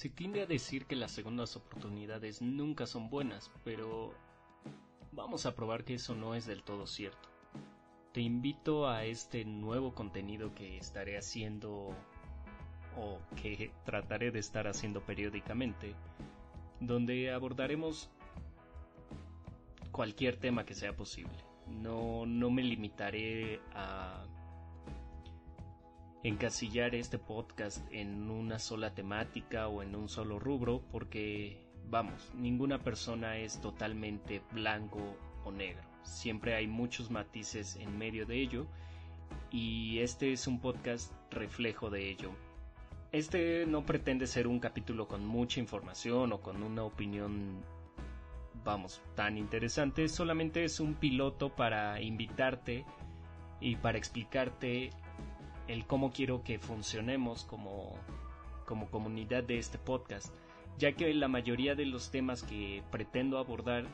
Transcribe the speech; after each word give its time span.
Se 0.00 0.08
tiende 0.08 0.40
a 0.40 0.46
decir 0.46 0.86
que 0.86 0.96
las 0.96 1.10
segundas 1.10 1.56
oportunidades 1.56 2.40
nunca 2.40 2.86
son 2.86 3.10
buenas, 3.10 3.50
pero 3.64 4.14
vamos 5.12 5.44
a 5.44 5.54
probar 5.54 5.84
que 5.84 5.92
eso 5.92 6.14
no 6.14 6.34
es 6.34 6.46
del 6.46 6.62
todo 6.62 6.86
cierto. 6.86 7.28
Te 8.14 8.22
invito 8.22 8.88
a 8.88 9.04
este 9.04 9.44
nuevo 9.44 9.94
contenido 9.94 10.54
que 10.54 10.78
estaré 10.78 11.18
haciendo 11.18 11.94
o 12.96 13.18
que 13.42 13.72
trataré 13.84 14.30
de 14.30 14.38
estar 14.38 14.66
haciendo 14.68 15.02
periódicamente, 15.04 15.94
donde 16.80 17.30
abordaremos 17.30 18.08
cualquier 19.92 20.38
tema 20.38 20.64
que 20.64 20.74
sea 20.74 20.96
posible. 20.96 21.44
No, 21.66 22.24
no 22.24 22.48
me 22.48 22.62
limitaré 22.62 23.60
a 23.74 24.24
encasillar 26.22 26.94
este 26.94 27.18
podcast 27.18 27.80
en 27.90 28.30
una 28.30 28.58
sola 28.58 28.94
temática 28.94 29.68
o 29.68 29.82
en 29.82 29.94
un 29.94 30.08
solo 30.08 30.38
rubro 30.38 30.82
porque, 30.90 31.58
vamos, 31.88 32.32
ninguna 32.34 32.78
persona 32.78 33.38
es 33.38 33.60
totalmente 33.60 34.42
blanco 34.52 35.16
o 35.44 35.50
negro. 35.50 35.82
Siempre 36.02 36.54
hay 36.54 36.66
muchos 36.66 37.10
matices 37.10 37.76
en 37.76 37.96
medio 37.96 38.26
de 38.26 38.40
ello 38.40 38.66
y 39.50 39.98
este 40.00 40.32
es 40.32 40.46
un 40.46 40.60
podcast 40.60 41.12
reflejo 41.30 41.88
de 41.88 42.10
ello. 42.10 42.30
Este 43.12 43.66
no 43.66 43.84
pretende 43.84 44.26
ser 44.26 44.46
un 44.46 44.60
capítulo 44.60 45.08
con 45.08 45.26
mucha 45.26 45.58
información 45.58 46.32
o 46.32 46.40
con 46.40 46.62
una 46.62 46.84
opinión, 46.84 47.60
vamos, 48.62 49.02
tan 49.16 49.36
interesante, 49.36 50.08
solamente 50.08 50.64
es 50.64 50.78
un 50.80 50.94
piloto 50.94 51.48
para 51.48 52.00
invitarte 52.00 52.84
y 53.60 53.76
para 53.76 53.98
explicarte 53.98 54.90
el 55.72 55.86
cómo 55.86 56.12
quiero 56.12 56.42
que 56.42 56.58
funcionemos 56.58 57.44
como, 57.44 57.94
como 58.66 58.90
comunidad 58.90 59.44
de 59.44 59.58
este 59.58 59.78
podcast, 59.78 60.34
ya 60.78 60.92
que 60.92 61.12
la 61.14 61.28
mayoría 61.28 61.74
de 61.74 61.86
los 61.86 62.10
temas 62.10 62.42
que 62.42 62.82
pretendo 62.90 63.38
abordar 63.38 63.84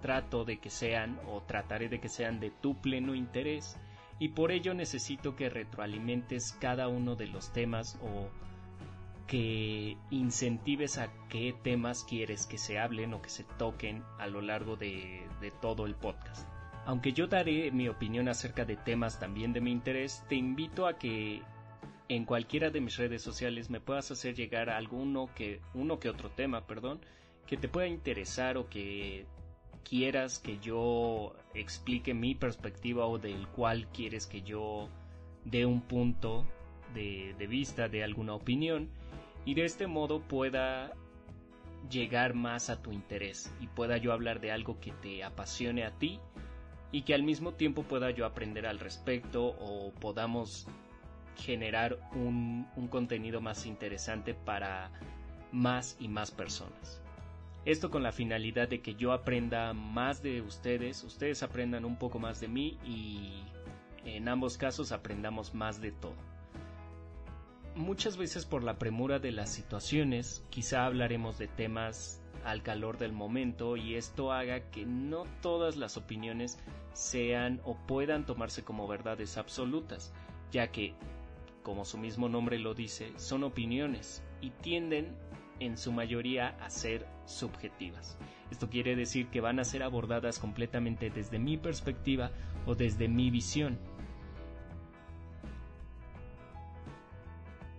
trato 0.00 0.44
de 0.44 0.58
que 0.58 0.70
sean 0.70 1.18
o 1.28 1.40
trataré 1.40 1.88
de 1.88 1.98
que 1.98 2.08
sean 2.08 2.38
de 2.38 2.50
tu 2.50 2.74
pleno 2.76 3.14
interés 3.14 3.76
y 4.18 4.28
por 4.28 4.52
ello 4.52 4.74
necesito 4.74 5.34
que 5.34 5.48
retroalimentes 5.48 6.52
cada 6.60 6.88
uno 6.88 7.16
de 7.16 7.26
los 7.26 7.52
temas 7.52 7.98
o 8.02 8.28
que 9.26 9.96
incentives 10.10 10.98
a 10.98 11.08
qué 11.28 11.54
temas 11.62 12.04
quieres 12.04 12.46
que 12.46 12.58
se 12.58 12.78
hablen 12.78 13.14
o 13.14 13.22
que 13.22 13.30
se 13.30 13.44
toquen 13.44 14.04
a 14.18 14.26
lo 14.26 14.42
largo 14.42 14.76
de, 14.76 15.26
de 15.40 15.50
todo 15.50 15.86
el 15.86 15.94
podcast. 15.94 16.46
Aunque 16.86 17.12
yo 17.12 17.26
daré 17.26 17.70
mi 17.70 17.88
opinión 17.88 18.28
acerca 18.28 18.64
de 18.64 18.76
temas 18.76 19.18
también 19.18 19.52
de 19.52 19.60
mi 19.60 19.70
interés, 19.70 20.22
te 20.28 20.34
invito 20.34 20.86
a 20.86 20.98
que 20.98 21.42
en 22.08 22.24
cualquiera 22.26 22.70
de 22.70 22.80
mis 22.80 22.98
redes 22.98 23.22
sociales 23.22 23.70
me 23.70 23.80
puedas 23.80 24.10
hacer 24.10 24.34
llegar 24.34 24.68
alguno 24.68 25.30
que 25.34 25.60
uno 25.72 25.98
que 25.98 26.10
otro 26.10 26.30
tema, 26.30 26.66
perdón, 26.66 27.00
que 27.46 27.56
te 27.56 27.68
pueda 27.68 27.86
interesar 27.86 28.58
o 28.58 28.68
que 28.68 29.26
quieras 29.82 30.38
que 30.38 30.58
yo 30.58 31.34
explique 31.54 32.12
mi 32.12 32.34
perspectiva 32.34 33.06
o 33.06 33.18
del 33.18 33.48
cual 33.48 33.86
quieres 33.88 34.26
que 34.26 34.42
yo 34.42 34.88
dé 35.44 35.64
un 35.64 35.80
punto 35.80 36.44
de, 36.94 37.34
de 37.38 37.46
vista 37.46 37.88
de 37.88 38.04
alguna 38.04 38.34
opinión 38.34 38.90
y 39.46 39.54
de 39.54 39.64
este 39.64 39.86
modo 39.86 40.20
pueda 40.20 40.92
llegar 41.90 42.34
más 42.34 42.70
a 42.70 42.82
tu 42.82 42.92
interés 42.92 43.52
y 43.60 43.66
pueda 43.68 43.96
yo 43.98 44.12
hablar 44.12 44.40
de 44.40 44.52
algo 44.52 44.80
que 44.80 44.92
te 44.92 45.22
apasione 45.22 45.84
a 45.84 45.90
ti 45.98 46.18
y 46.94 47.02
que 47.02 47.12
al 47.12 47.24
mismo 47.24 47.54
tiempo 47.54 47.82
pueda 47.82 48.12
yo 48.12 48.24
aprender 48.24 48.68
al 48.68 48.78
respecto 48.78 49.46
o 49.46 49.90
podamos 49.98 50.68
generar 51.36 51.98
un, 52.14 52.68
contenido 52.88 53.40
más 53.40 53.66
interesante 53.66 54.32
para 54.32 54.92
más 55.50 55.96
y 55.98 56.06
más 56.06 56.30
personas. 56.30 57.02
Esto 57.64 57.90
con 57.90 58.04
la 58.04 58.12
finalidad 58.12 58.68
de 58.68 58.80
que 58.80 58.94
yo 58.94 59.12
aprenda 59.12 59.72
más 59.72 60.22
de 60.22 60.40
ustedes, 60.40 61.02
ustedes 61.02 61.42
aprendan 61.42 61.84
un 61.84 61.96
poco 61.96 62.20
más 62.20 62.38
de 62.38 62.46
mí 62.46 62.78
y 62.84 63.42
en 64.04 64.28
ambos 64.28 64.56
casos 64.56 64.92
aprendamos 64.92 65.52
más 65.52 65.80
de 65.80 65.90
todo. 65.90 66.14
Muchas 67.74 68.16
veces 68.16 68.46
por 68.46 68.62
la 68.62 68.78
premura 68.78 69.18
de 69.18 69.32
las 69.32 69.50
situaciones, 69.50 70.44
quizá 70.48 70.86
hablaremos 70.86 71.38
de 71.38 71.48
temas 71.48 72.23
al 72.44 72.62
calor 72.62 72.98
del 72.98 73.12
momento 73.12 73.76
y 73.76 73.94
esto 73.94 74.32
haga 74.32 74.70
que 74.70 74.84
no 74.84 75.24
todas 75.40 75.76
las 75.76 75.96
opiniones 75.96 76.58
sean 76.92 77.60
o 77.64 77.76
puedan 77.76 78.26
tomarse 78.26 78.62
como 78.62 78.86
verdades 78.86 79.36
absolutas, 79.38 80.12
ya 80.52 80.70
que, 80.70 80.94
como 81.62 81.84
su 81.84 81.98
mismo 81.98 82.28
nombre 82.28 82.58
lo 82.58 82.74
dice, 82.74 83.12
son 83.16 83.44
opiniones 83.44 84.22
y 84.40 84.50
tienden 84.50 85.16
en 85.60 85.76
su 85.76 85.92
mayoría 85.92 86.56
a 86.60 86.70
ser 86.70 87.06
subjetivas. 87.26 88.18
Esto 88.50 88.68
quiere 88.68 88.94
decir 88.96 89.28
que 89.28 89.40
van 89.40 89.58
a 89.58 89.64
ser 89.64 89.82
abordadas 89.82 90.38
completamente 90.38 91.10
desde 91.10 91.38
mi 91.38 91.56
perspectiva 91.56 92.30
o 92.66 92.74
desde 92.74 93.08
mi 93.08 93.30
visión. 93.30 93.78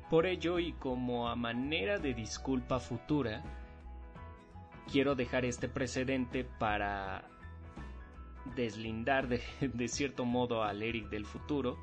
Por 0.10 0.26
ello 0.26 0.60
y 0.60 0.74
como 0.74 1.30
a 1.30 1.36
manera 1.36 1.98
de 1.98 2.14
disculpa 2.14 2.80
futura, 2.80 3.44
quiero 4.92 5.16
dejar 5.16 5.46
este 5.46 5.68
precedente 5.68 6.44
para 6.44 7.24
deslindar 8.56 9.28
de, 9.60 9.88
cierto 9.88 10.26
modo 10.26 10.64
al 10.64 10.84
Eric 10.84 11.10
del 11.10 11.26
futuro 11.26 11.78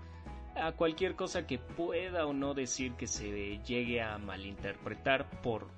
a 0.55 0.73
cualquier 0.73 1.17
cosa 1.17 1.47
que 1.47 1.59
pueda 1.59 2.27
o 2.27 2.33
no 2.35 2.55
decir 2.55 2.93
que 2.93 3.07
se 3.07 3.59
llegue 3.65 4.03
a 4.03 4.19
malinterpretar 4.19 5.43
por 5.43 5.69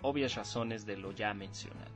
obvias 0.00 0.34
razones 0.34 0.86
de 0.86 0.96
lo 0.96 1.12
ya 1.12 1.34
mencionado. 1.34 1.92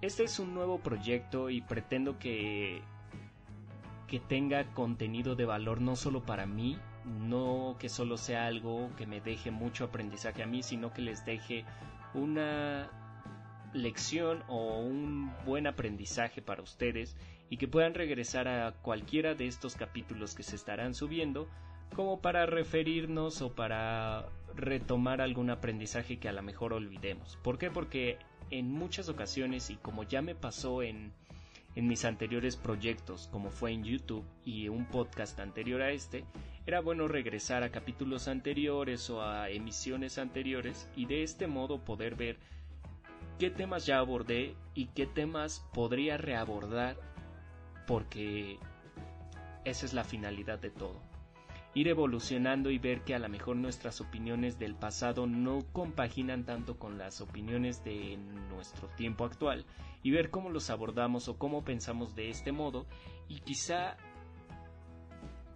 Este 0.00 0.24
es 0.24 0.38
un 0.38 0.54
nuevo 0.54 0.78
proyecto 0.78 1.50
y 1.50 1.60
pretendo 1.60 2.18
que 2.18 2.82
que 4.10 4.18
tenga 4.18 4.64
contenido 4.74 5.36
de 5.36 5.44
valor 5.44 5.80
no 5.80 5.94
solo 5.94 6.22
para 6.22 6.44
mí, 6.44 6.76
no 7.04 7.76
que 7.78 7.88
solo 7.88 8.16
sea 8.16 8.46
algo 8.46 8.90
que 8.96 9.06
me 9.06 9.20
deje 9.20 9.52
mucho 9.52 9.84
aprendizaje 9.84 10.42
a 10.42 10.46
mí, 10.46 10.64
sino 10.64 10.92
que 10.92 11.00
les 11.00 11.24
deje 11.24 11.64
una 12.14 12.90
lección 13.72 14.42
o 14.48 14.80
un 14.80 15.32
buen 15.44 15.66
aprendizaje 15.66 16.42
para 16.42 16.62
ustedes 16.62 17.16
y 17.48 17.56
que 17.56 17.68
puedan 17.68 17.94
regresar 17.94 18.48
a 18.48 18.72
cualquiera 18.72 19.34
de 19.34 19.46
estos 19.46 19.74
capítulos 19.74 20.34
que 20.34 20.42
se 20.42 20.56
estarán 20.56 20.94
subiendo 20.94 21.48
como 21.94 22.20
para 22.20 22.46
referirnos 22.46 23.42
o 23.42 23.54
para 23.54 24.28
retomar 24.54 25.20
algún 25.20 25.50
aprendizaje 25.50 26.18
que 26.18 26.28
a 26.28 26.32
lo 26.32 26.42
mejor 26.42 26.72
olvidemos. 26.72 27.36
¿Por 27.42 27.58
qué? 27.58 27.70
Porque 27.70 28.18
en 28.50 28.70
muchas 28.70 29.08
ocasiones 29.08 29.70
y 29.70 29.76
como 29.76 30.04
ya 30.04 30.22
me 30.22 30.34
pasó 30.34 30.82
en, 30.82 31.12
en 31.74 31.86
mis 31.86 32.04
anteriores 32.04 32.56
proyectos 32.56 33.28
como 33.30 33.50
fue 33.50 33.72
en 33.72 33.84
YouTube 33.84 34.24
y 34.44 34.68
un 34.68 34.86
podcast 34.86 35.38
anterior 35.40 35.82
a 35.82 35.90
este, 35.90 36.24
era 36.66 36.80
bueno 36.80 37.08
regresar 37.08 37.62
a 37.62 37.70
capítulos 37.70 38.28
anteriores 38.28 39.08
o 39.10 39.22
a 39.22 39.50
emisiones 39.50 40.18
anteriores 40.18 40.88
y 40.96 41.06
de 41.06 41.22
este 41.22 41.46
modo 41.46 41.84
poder 41.84 42.14
ver 42.16 42.38
qué 43.38 43.50
temas 43.50 43.86
ya 43.86 43.98
abordé 43.98 44.54
y 44.74 44.86
qué 44.86 45.06
temas 45.06 45.66
podría 45.72 46.16
reabordar 46.16 46.96
porque 47.86 48.58
esa 49.64 49.86
es 49.86 49.92
la 49.92 50.04
finalidad 50.04 50.58
de 50.58 50.70
todo. 50.70 51.09
Ir 51.74 51.88
evolucionando 51.88 52.70
y 52.70 52.78
ver 52.78 53.02
que 53.02 53.14
a 53.14 53.18
lo 53.18 53.28
mejor 53.28 53.56
nuestras 53.56 54.00
opiniones 54.00 54.58
del 54.58 54.74
pasado 54.74 55.26
no 55.26 55.60
compaginan 55.72 56.44
tanto 56.44 56.78
con 56.78 56.98
las 56.98 57.20
opiniones 57.20 57.84
de 57.84 58.18
nuestro 58.48 58.88
tiempo 58.88 59.24
actual 59.24 59.64
y 60.02 60.10
ver 60.10 60.30
cómo 60.30 60.50
los 60.50 60.70
abordamos 60.70 61.28
o 61.28 61.38
cómo 61.38 61.64
pensamos 61.64 62.16
de 62.16 62.30
este 62.30 62.50
modo 62.50 62.86
y 63.28 63.40
quizá 63.40 63.96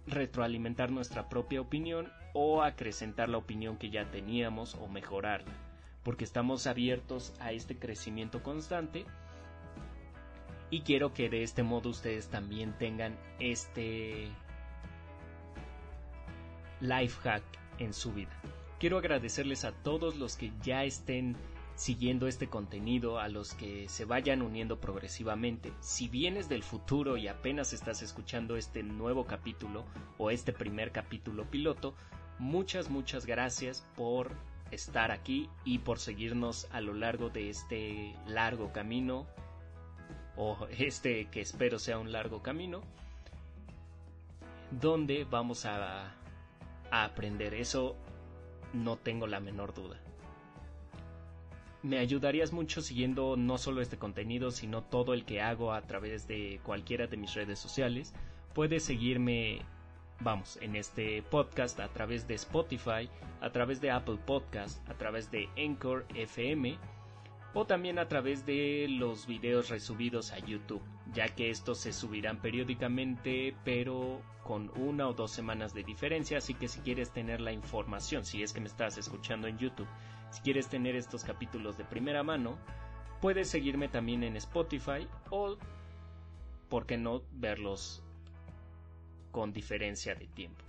retroalimentar 0.07 0.91
nuestra 0.91 1.27
propia 1.27 1.59
opinión 1.59 2.11
o 2.33 2.61
acrecentar 2.61 3.27
la 3.27 3.37
opinión 3.37 3.77
que 3.77 3.89
ya 3.89 4.09
teníamos 4.11 4.75
o 4.75 4.87
mejorarla 4.87 5.51
porque 6.05 6.23
estamos 6.23 6.67
abiertos 6.67 7.33
a 7.39 7.51
este 7.51 7.77
crecimiento 7.77 8.43
constante 8.43 9.05
y 10.69 10.81
quiero 10.81 11.13
que 11.13 11.29
de 11.29 11.41
este 11.41 11.63
modo 11.63 11.89
ustedes 11.89 12.29
también 12.29 12.77
tengan 12.77 13.17
este 13.39 14.29
life 16.81 17.19
hack 17.21 17.43
en 17.79 17.93
su 17.93 18.13
vida. 18.13 18.31
Quiero 18.79 18.97
agradecerles 18.97 19.65
a 19.65 19.71
todos 19.71 20.15
los 20.17 20.35
que 20.35 20.51
ya 20.61 20.83
estén 20.83 21.35
siguiendo 21.75 22.27
este 22.27 22.47
contenido, 22.47 23.19
a 23.19 23.27
los 23.27 23.53
que 23.53 23.89
se 23.89 24.05
vayan 24.05 24.41
uniendo 24.41 24.79
progresivamente. 24.79 25.73
Si 25.81 26.07
vienes 26.07 26.47
del 26.49 26.63
futuro 26.63 27.17
y 27.17 27.27
apenas 27.27 27.73
estás 27.73 28.01
escuchando 28.01 28.55
este 28.55 28.81
nuevo 28.83 29.25
capítulo 29.25 29.85
o 30.17 30.31
este 30.31 30.53
primer 30.53 30.91
capítulo 30.91 31.45
piloto, 31.49 31.93
muchas, 32.39 32.89
muchas 32.89 33.25
gracias 33.25 33.85
por 33.95 34.31
estar 34.71 35.11
aquí 35.11 35.49
y 35.63 35.79
por 35.79 35.99
seguirnos 35.99 36.67
a 36.71 36.81
lo 36.81 36.93
largo 36.93 37.29
de 37.29 37.49
este 37.49 38.15
largo 38.27 38.71
camino 38.71 39.27
o 40.37 40.67
este 40.77 41.27
que 41.29 41.41
espero 41.41 41.79
sea 41.79 41.97
un 41.97 42.11
largo 42.11 42.41
camino 42.41 42.81
donde 44.71 45.23
vamos 45.23 45.65
a, 45.65 46.15
aprender 47.03 47.53
eso 47.53 47.95
no 48.73 48.97
tengo 48.97 49.27
la 49.27 49.39
menor 49.39 49.73
duda. 49.73 49.99
Me 51.83 51.99
ayudarías 51.99 52.51
mucho 52.51 52.81
siguiendo 52.81 53.37
no 53.37 53.57
solo 53.57 53.81
este 53.81 53.97
contenido, 53.97 54.49
sino 54.51 54.83
todo 54.83 55.13
el 55.13 55.23
que 55.23 55.41
hago 55.41 55.71
a 55.71 55.81
través 55.81 56.27
de 56.27 56.59
cualquiera 56.63 57.05
de 57.07 57.17
mis 57.17 57.33
redes 57.35 57.59
sociales. 57.59 58.13
Puedes 58.53 58.83
seguirme, 58.83 59.61
vamos, 60.19 60.57
en 60.61 60.75
este 60.75 61.21
podcast 61.21 61.79
a 61.79 61.89
través 61.89 62.27
de 62.27 62.33
Spotify, 62.35 63.09
a 63.41 63.51
través 63.51 63.81
de 63.81 63.91
Apple 63.91 64.17
Podcast, 64.25 64.87
a 64.89 64.95
través 64.95 65.29
de 65.29 65.47
Anchor 65.57 66.05
FM 66.15 66.77
o 67.55 67.65
también 67.65 67.99
a 67.99 68.07
través 68.09 68.45
de 68.45 68.85
los 68.89 69.27
videos 69.27 69.69
resubidos 69.69 70.33
a 70.33 70.39
YouTube, 70.39 70.81
ya 71.13 71.29
que 71.29 71.49
estos 71.49 71.79
se 71.79 71.93
subirán 71.93 72.41
periódicamente 72.41 73.55
pero 73.63 74.21
con 74.43 74.69
una 74.75 75.07
o 75.07 75.13
dos 75.13 75.31
semanas 75.31 75.73
de 75.73 75.83
diferencia, 75.83 76.37
así 76.37 76.53
que 76.53 76.67
si 76.67 76.81
quieres 76.81 77.11
tener 77.11 77.39
la 77.39 77.53
información, 77.53 78.25
si 78.25 78.43
es 78.43 78.51
que 78.51 78.59
me 78.59 78.67
estás 78.67 78.97
escuchando 78.97 79.47
en 79.47 79.57
YouTube, 79.57 79.87
si 80.31 80.41
quieres 80.41 80.67
tener 80.67 80.97
estos 80.97 81.23
capítulos 81.23 81.77
de 81.77 81.85
primera 81.85 82.23
mano, 82.23 82.57
puedes 83.21 83.49
seguirme 83.49 83.87
también 83.87 84.23
en 84.23 84.35
Spotify 84.35 85.07
o, 85.29 85.57
por 86.67 86.85
qué 86.85 86.97
no, 86.97 87.23
verlos 87.31 88.03
con 89.31 89.53
diferencia 89.53 90.13
de 90.13 90.27
tiempo. 90.27 90.63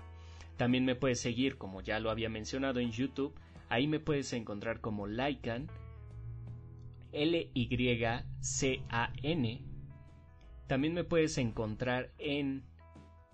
También 0.57 0.85
me 0.85 0.95
puedes 0.95 1.21
seguir, 1.21 1.59
como 1.59 1.81
ya 1.81 1.99
lo 1.99 2.11
había 2.11 2.29
mencionado, 2.29 2.79
en 2.79 2.93
YouTube, 2.93 3.35
ahí 3.69 3.89
me 3.89 3.99
puedes 3.99 4.33
encontrar 4.33 4.81
como 4.81 5.09
Lycan, 5.09 5.69
L-Y-C-A-N. 7.17 8.37
También 10.67 10.95
me 10.95 11.05
puedes 11.05 11.39
encontrar 11.39 12.13
en 12.19 12.65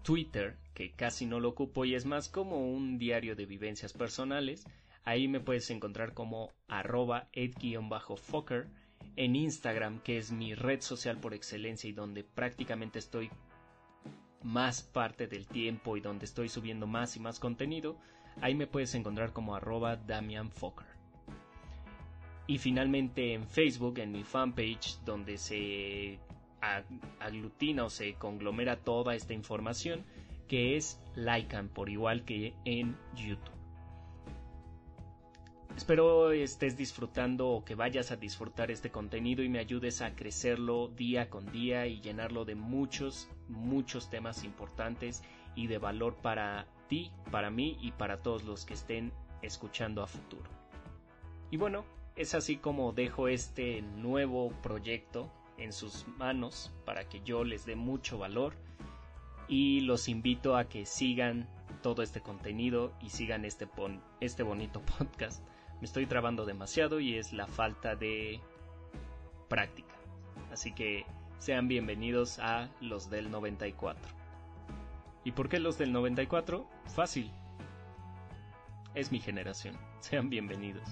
Twitter, 0.02 0.58
que 0.72 0.92
casi 0.92 1.26
no 1.26 1.40
lo 1.40 1.48
ocupo 1.48 1.84
y 1.84 1.96
es 1.96 2.06
más 2.06 2.28
como 2.28 2.70
un 2.70 2.98
diario 2.98 3.34
de 3.34 3.46
vivencias 3.46 3.92
personales. 3.92 4.64
Ahí 5.04 5.26
me 5.26 5.40
puedes 5.40 5.68
encontrar 5.70 6.14
como 6.14 6.52
arroba 6.68 7.28
ed-fokker. 7.32 8.68
En 9.16 9.34
Instagram, 9.34 10.00
que 10.00 10.16
es 10.16 10.30
mi 10.30 10.54
red 10.54 10.80
social 10.80 11.18
por 11.18 11.34
excelencia 11.34 11.90
y 11.90 11.92
donde 11.92 12.22
prácticamente 12.22 13.00
estoy 13.00 13.30
más 14.42 14.82
parte 14.82 15.26
del 15.26 15.46
tiempo 15.48 15.96
y 15.96 16.00
donde 16.00 16.24
estoy 16.24 16.48
subiendo 16.48 16.86
más 16.86 17.16
y 17.16 17.20
más 17.20 17.40
contenido, 17.40 17.98
ahí 18.40 18.54
me 18.54 18.68
puedes 18.68 18.94
encontrar 18.94 19.32
como 19.32 19.56
arroba 19.56 19.96
Damian 19.96 20.50
y 22.46 22.58
finalmente 22.58 23.34
en 23.34 23.46
Facebook, 23.46 23.98
en 23.98 24.12
mi 24.12 24.24
fanpage, 24.24 24.98
donde 25.04 25.38
se 25.38 26.18
aglutina 27.20 27.84
o 27.84 27.90
se 27.90 28.14
conglomera 28.14 28.76
toda 28.76 29.14
esta 29.14 29.34
información, 29.34 30.04
que 30.48 30.76
es 30.76 31.00
Lycan, 31.14 31.68
por 31.68 31.88
igual 31.88 32.24
que 32.24 32.54
en 32.64 32.96
YouTube. 33.14 33.62
Espero 35.76 36.32
estés 36.32 36.76
disfrutando 36.76 37.48
o 37.48 37.64
que 37.64 37.74
vayas 37.74 38.12
a 38.12 38.16
disfrutar 38.16 38.70
este 38.70 38.90
contenido 38.90 39.42
y 39.42 39.48
me 39.48 39.58
ayudes 39.58 40.02
a 40.02 40.14
crecerlo 40.14 40.88
día 40.88 41.30
con 41.30 41.50
día 41.50 41.86
y 41.86 42.00
llenarlo 42.00 42.44
de 42.44 42.54
muchos, 42.54 43.30
muchos 43.48 44.10
temas 44.10 44.44
importantes 44.44 45.22
y 45.54 45.68
de 45.68 45.78
valor 45.78 46.16
para 46.16 46.66
ti, 46.88 47.10
para 47.30 47.50
mí 47.50 47.78
y 47.80 47.92
para 47.92 48.20
todos 48.20 48.44
los 48.44 48.66
que 48.66 48.74
estén 48.74 49.12
escuchando 49.40 50.02
a 50.02 50.06
futuro. 50.06 50.48
Y 51.50 51.56
bueno, 51.56 51.84
es 52.16 52.34
así 52.34 52.56
como 52.56 52.92
dejo 52.92 53.28
este 53.28 53.82
nuevo 53.82 54.50
proyecto 54.62 55.30
en 55.58 55.72
sus 55.72 56.06
manos 56.18 56.72
para 56.84 57.08
que 57.08 57.20
yo 57.22 57.44
les 57.44 57.64
dé 57.64 57.76
mucho 57.76 58.18
valor 58.18 58.54
y 59.48 59.80
los 59.80 60.08
invito 60.08 60.56
a 60.56 60.68
que 60.68 60.86
sigan 60.86 61.48
todo 61.82 62.02
este 62.02 62.20
contenido 62.20 62.92
y 63.00 63.10
sigan 63.10 63.44
este, 63.44 63.68
este 64.20 64.42
bonito 64.42 64.80
podcast. 64.98 65.42
Me 65.80 65.86
estoy 65.86 66.06
trabando 66.06 66.44
demasiado 66.46 67.00
y 67.00 67.16
es 67.16 67.32
la 67.32 67.46
falta 67.46 67.96
de 67.96 68.40
práctica. 69.48 69.94
Así 70.52 70.72
que 70.72 71.04
sean 71.38 71.66
bienvenidos 71.66 72.38
a 72.38 72.70
los 72.80 73.10
del 73.10 73.30
94. 73.30 74.02
¿Y 75.24 75.32
por 75.32 75.48
qué 75.48 75.58
los 75.58 75.78
del 75.78 75.92
94? 75.92 76.66
Fácil. 76.94 77.30
Es 78.94 79.10
mi 79.10 79.18
generación. 79.18 79.76
Sean 80.00 80.30
bienvenidos. 80.30 80.88